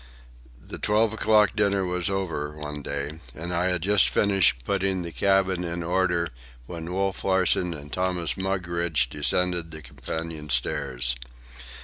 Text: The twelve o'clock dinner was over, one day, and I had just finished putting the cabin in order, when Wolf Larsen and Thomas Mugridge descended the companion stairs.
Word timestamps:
The 0.59 0.79
twelve 0.79 1.13
o'clock 1.13 1.55
dinner 1.55 1.85
was 1.85 2.09
over, 2.09 2.53
one 2.57 2.81
day, 2.81 3.19
and 3.35 3.53
I 3.53 3.67
had 3.67 3.83
just 3.83 4.09
finished 4.09 4.65
putting 4.65 5.03
the 5.03 5.11
cabin 5.11 5.63
in 5.63 5.83
order, 5.83 6.29
when 6.65 6.91
Wolf 6.91 7.23
Larsen 7.23 7.75
and 7.75 7.93
Thomas 7.93 8.35
Mugridge 8.35 9.11
descended 9.11 9.69
the 9.69 9.83
companion 9.83 10.49
stairs. 10.49 11.15